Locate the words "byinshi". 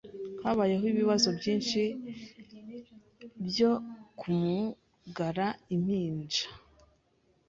1.39-1.81